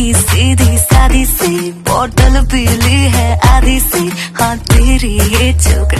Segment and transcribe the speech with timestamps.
[0.00, 5.98] सीधी सादी सी बोतल पीली है आधी सी। हाँ तेरी ये चुक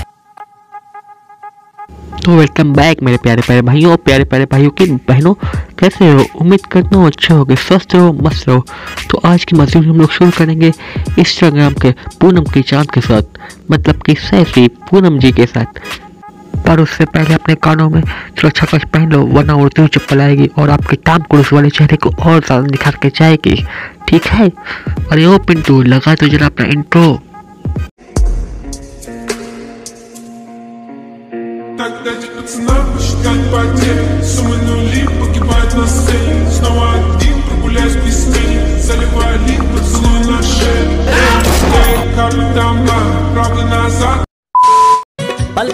[2.25, 5.33] तो वेलकम बैक मेरे प्यारे प्यारे भाइयों, प्यारे प्यारे भाइयों की बहनों।
[5.78, 6.25] कैसे हो?
[6.41, 8.64] उम्मीद करता हूँ अच्छे होगे, स्वस्थ रहो, मस्त रहो।
[9.10, 10.72] तो आज की मजदूर हम लोग शुरू करेंगे
[11.18, 11.90] इंस्टाग्राम के
[12.20, 13.38] पूनम की चाँद के साथ
[13.70, 15.80] मतलब कि सैफी पूनम जी के साथ।
[16.70, 20.49] पर उससे पहले अपने कानों में सुरक्षा कवच पहन लो वरना उड़ती हुई चप्पल आएगी
[20.59, 23.55] और आपके टाम कुरुस वाले चेहरे को और ज़्यादा निखार के जाएगी
[24.09, 24.49] ठीक है
[25.12, 27.07] अरे ओ पिंटू लगा तो जरा अपना इंट्रो
[31.77, 35.48] Так дайте пацанам посчитать потери Суммы нули погибает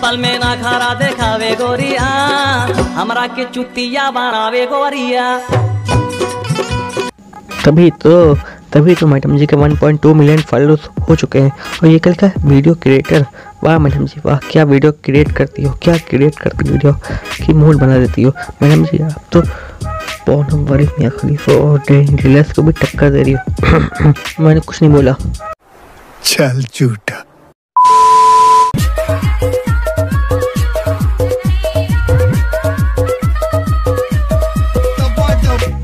[0.07, 2.03] पल में ना खारा देखावे गोरिया
[2.97, 5.25] हमरा के चुतिया बनावे गोरिया।
[7.65, 8.13] तभी तो
[8.73, 11.51] तभी तो मैडम जी के 1.2 मिलियन फॉलोअर्स हो चुके हैं।
[11.83, 13.27] और ये कल का वीडियो क्रिएटर
[13.65, 16.93] वाह मैडम जी वाह क्या वीडियो क्रिएट करती हो क्या क्रिएट करती वीडियो
[17.45, 18.33] की मूड बना देती हो।
[18.63, 19.43] मैडम जी आप तो
[20.27, 24.13] पौनम बड़ी मियाँ खलीफा और डिलर्स को भी टक्कर दे रही हो।
[24.45, 25.17] मैंने कुछ नहीं बोला।
[26.25, 27.25] चल झूठा।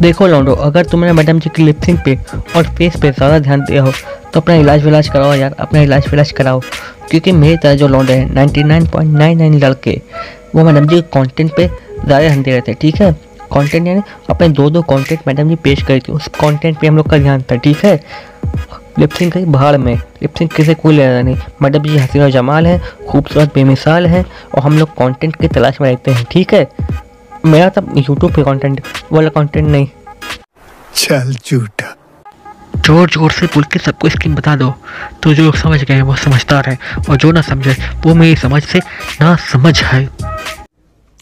[0.02, 2.14] देखो लौंडो अगर तुमने मैडम जी की लिपसिंग पे
[2.56, 3.90] और फेस पे ज़्यादा ध्यान दिया हो
[4.34, 6.60] तो अपना इलाज विलाज कराओ यार, अपना इलाज विलाज कराओ।
[7.10, 10.00] क्योंकि मेरी तरह जो लौंडे हैं 99.99 लड़के,
[10.54, 13.12] वो मैडम जी के कंटेंट पे ज़्यादा ध्यान दे रहे थे, ठीक है?
[13.52, 16.96] कंटेंट यानी अपने दो दो कंटेंट मैडम जी पेश करी थी, उस कंटेंट पे हम
[16.96, 18.00] लोग का ध्यान था, ठीक है?
[18.98, 23.54] लिपसिंग कहीं भाड़ में लिपसिंग किसे कोई लेना नहीं। मैडम जी हसीना जमाल है, खूबसूरत
[23.54, 26.68] बेमिसाल है, और हम लोग कंटेंट की तलाश में रहते हैं, ठीक है?
[27.44, 28.80] मेरा तब यूट्यूब पे कंटेंट
[29.12, 29.86] वाला कंटेंट नहीं।
[30.96, 31.96] चल झूठा।
[32.86, 34.74] ज़ोर ज़ोर से बोल के सबको स्कीम बता दो।
[35.22, 38.36] तो जो लोग समझ गए हैं वो समझदार है और जो ना समझे वो मेरी
[38.36, 38.78] समझ से
[39.20, 40.08] ना समझ है।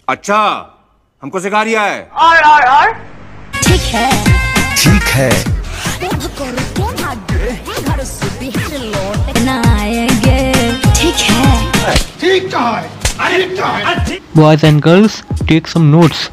[0.09, 0.39] अच्छा
[1.23, 2.01] हमको सिखा रिया है।
[3.57, 3.81] ठीक
[5.15, 5.31] है।
[9.33, 10.39] बनाएँगे
[10.95, 11.49] ठीक है।
[14.37, 16.29] Boys and girls take some notes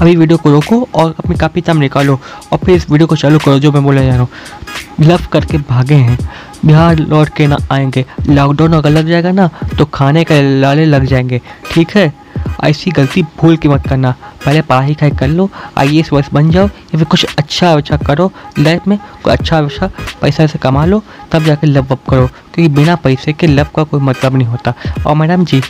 [0.00, 2.18] अभी वीडियो को रोको और अपनी कापी किताब निकालो
[2.52, 4.28] और फिर इस वीडियो को चालू करो जो मैं बोला जा रहा हूँ।
[5.00, 6.18] लव करके भागे हैं।
[6.66, 9.48] बिहार लौट के ना आएँगे। लॉकडाउन अगर लग जाएगा ना
[9.78, 11.40] तो खाने के लाले लग जाएँगे।
[11.72, 12.12] ठीक है?
[12.64, 14.14] ऐसी गलती भूल के मत करना।
[14.44, 17.96] पहले पढ़ाई लिखाई कर लो आई एस वर्ष बन जाओ, या फिर कुछ अच्छा अच्छा
[17.96, 19.90] करो। लाइफ में कोई अच्छा अच्छा
[20.22, 21.02] पैसा ऐसे कमा लो,
[21.32, 24.74] तब जाके लव अप करो। क्योंकि बिना पैसे के लव का कोई मतलब नहीं होता।
[25.06, 25.60] और मैडम जी,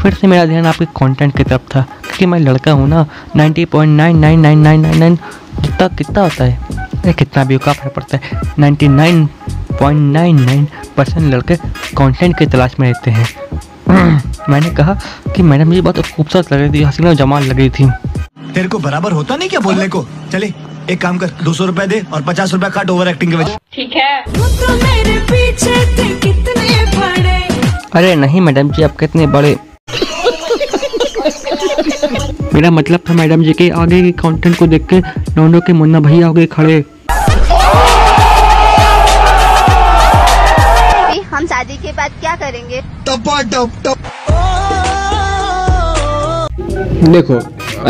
[0.00, 3.04] फिर से मेरा ध्यान आपके कंटेंट की तरफ़ था। क्योंकि मैं लड़का हूँ ना
[3.36, 5.16] ninety point nine nine nine nine nine nine
[5.62, 6.58] कितना कितना होता है?
[6.94, 9.24] अरे कितना भी का फ़र्क पड़ता है। Ninety nine
[9.80, 10.66] point nine nine
[10.96, 11.56] percent लड़के
[11.96, 13.26] कंटेंट की तलाश में रहते हैं।
[14.48, 14.94] मैंने कहा
[15.36, 17.90] कि मैडम जी बहुत खूबसूरत लग रही थी हसीना जमाल लग रही थी।
[18.54, 20.06] तेरे को बराबर होता नहीं क्या बोलने को?
[20.32, 20.52] चले
[20.90, 23.56] एक काम कर दो सौ रुपए दे और पचास रुपए काट ओवर एक्टिंग के वजह
[24.26, 27.38] तो मेरे पीछे थे कितने बड़े।
[27.94, 29.56] अरे नहीं मैडम जी आप कितने बड़े
[32.54, 35.00] मेरा मतलब था मैडम जी के आगे के कंटेंट को देख के
[35.34, 36.84] दोनों के मुन्ना भैया आगे खड़े।
[41.30, 42.80] हम शादी के बाद क्या करेंगे?
[43.06, 43.98] टपा टप टप।
[47.12, 47.40] देखो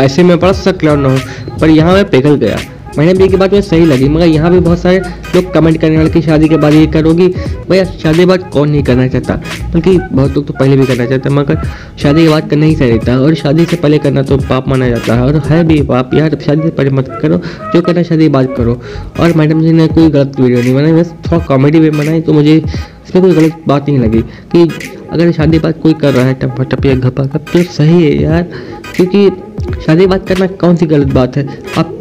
[0.01, 1.19] ऐसे में पढ़ सकता ना हूँ
[1.59, 2.57] पर यहाँ मैं पिघल गया।
[2.97, 4.99] मैंने भी के बात में सही लगी। मगर यहाँ भी बहुत सारे
[5.35, 7.27] लोग कमेंट करने वाले कि शादी के बाद ये करोगी।
[7.69, 9.35] भैया, शादी के बाद कौन नहीं करना चाहता?
[9.73, 11.61] बल्कि बहुत लोग तो पहले भी करना चाहते हैं, मगर
[11.97, 14.89] शादी के बाद करना ही सही रहता और शादी से पहले करना तो पाप माना
[14.89, 17.37] जाता है। और है भी पाप। यार, शादी से पहले मत करो।
[17.73, 18.81] जो करना शादी के बाद करो।
[19.19, 22.33] और मैडम जी ने कोई गलत वीडियो नहीं बनाई। बस थोड़ा कॉमेडी भी बनाई तो
[22.33, 24.69] मुझे इसमें कोई गलत बात नहीं लगी कि
[25.11, 28.21] अगर शादी बाद कोई कर रहा है टप्पा टप या घपा घप तो सही है
[28.21, 28.41] यार।
[28.95, 29.29] क्योंकि
[29.85, 31.47] शादी बात करना कौन सी गलत बात है?
[31.77, 31.91] आप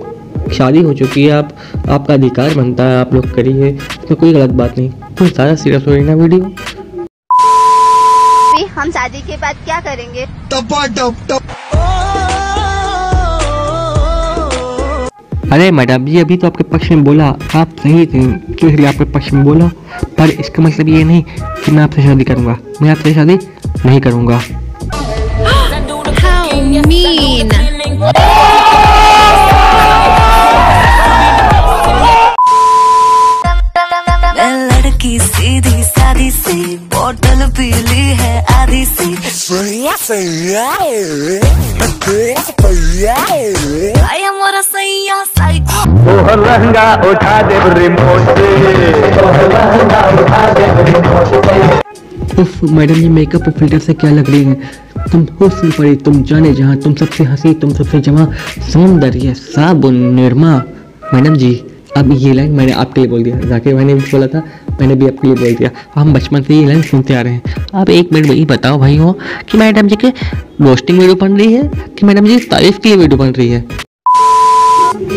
[0.52, 1.48] शादी हो चुकी है आप
[1.88, 5.86] आपका अधिकार बनता है आप लोग करिए इसमें कोई गलत बात नहीं। तो ज़्यादा सीरियस
[5.86, 6.54] हो रही ना वीडियो
[8.76, 10.24] हम शादी के बाद क्या करेंगे?
[10.52, 11.42] टपा टप टप।
[15.52, 19.04] अरे मैडम जी अभी तो आपके पक्ष में बोला आप सही थे तो इसलिए आपके
[19.12, 19.66] पक्ष में बोला?
[20.18, 21.22] पर इसका मतलब ये नहीं
[21.64, 23.38] कि मैं आपसे शादी करूँगा। मैं आपसे शादी
[23.86, 24.40] नहीं करूँगा।
[27.94, 28.43] मैं
[45.04, 45.84] yes, I go.
[52.34, 54.54] उफ मैडम ये मेकअप और फ़िल्टर से क्या लग रही है
[55.12, 58.26] तुम हुस्न पड़ी तुम जाने जहाँ तुम सबसे हँसी तुम सबसे जमा
[58.72, 60.56] सौंदर्य साबुन निर्मा
[61.14, 61.54] मैडम जी
[61.96, 64.42] अब ये लाइन मैंने आपके लिए बोल दिया जाकिर भाई ने भी बोला था
[64.80, 67.42] मैंने भी आपके लिए बोल दिया। हम बचपन से ये लाइन सुनते आ रहे हैं।
[67.74, 69.12] आप एक मिनट वही बताओ भाई हो
[69.50, 70.08] कि मैडम जी के
[70.60, 71.62] रोस्टिंग वीडियो बन रही है
[71.98, 73.64] कि मैडम जी तारीफ़ के लिए वीडियो बन रही है?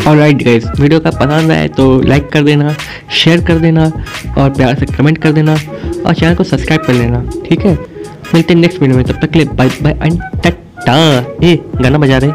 [0.08, 2.76] और राइट गाइज़ वीडियो का पसंद आए तो लाइक कर देना
[3.14, 3.86] शेयर कर देना
[4.38, 7.74] और प्यार से कमेंट कर देना और चैनल को सब्सक्राइब कर लेना, ठीक है?
[8.34, 10.98] मिलते हैं नेक्स्ट वीडियो में, तब तक के लिए बाय बाय एंड टाटा
[11.44, 12.32] ए, गाना बजा रहे